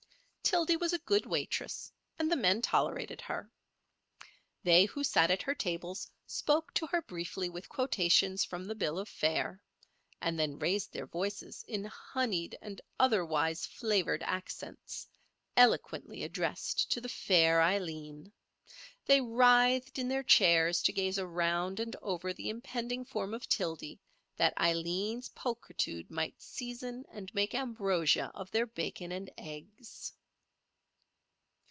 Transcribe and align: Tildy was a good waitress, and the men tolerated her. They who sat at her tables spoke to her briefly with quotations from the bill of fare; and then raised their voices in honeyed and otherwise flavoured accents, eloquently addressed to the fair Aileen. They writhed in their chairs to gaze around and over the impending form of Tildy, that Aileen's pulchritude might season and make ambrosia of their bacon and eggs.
Tildy 0.43 0.75
was 0.75 0.91
a 0.91 0.97
good 0.99 1.25
waitress, 1.25 1.93
and 2.19 2.29
the 2.29 2.35
men 2.35 2.61
tolerated 2.61 3.21
her. 3.21 3.49
They 4.63 4.83
who 4.83 5.01
sat 5.01 5.31
at 5.31 5.43
her 5.43 5.55
tables 5.55 6.11
spoke 6.27 6.73
to 6.73 6.87
her 6.87 7.01
briefly 7.01 7.47
with 7.47 7.69
quotations 7.69 8.43
from 8.43 8.65
the 8.65 8.75
bill 8.75 8.99
of 8.99 9.07
fare; 9.07 9.63
and 10.19 10.37
then 10.37 10.59
raised 10.59 10.91
their 10.91 11.05
voices 11.05 11.63
in 11.69 11.85
honeyed 11.85 12.57
and 12.61 12.81
otherwise 12.99 13.65
flavoured 13.65 14.21
accents, 14.23 15.07
eloquently 15.55 16.21
addressed 16.21 16.91
to 16.91 16.99
the 16.99 17.07
fair 17.07 17.61
Aileen. 17.61 18.33
They 19.05 19.21
writhed 19.21 19.97
in 19.99 20.09
their 20.09 20.21
chairs 20.23 20.81
to 20.83 20.91
gaze 20.91 21.17
around 21.17 21.79
and 21.79 21.95
over 22.01 22.33
the 22.33 22.49
impending 22.49 23.05
form 23.05 23.33
of 23.33 23.47
Tildy, 23.47 24.01
that 24.35 24.57
Aileen's 24.59 25.29
pulchritude 25.29 26.11
might 26.11 26.41
season 26.41 27.05
and 27.09 27.33
make 27.33 27.55
ambrosia 27.55 28.31
of 28.35 28.51
their 28.51 28.65
bacon 28.65 29.13
and 29.13 29.29
eggs. 29.37 30.11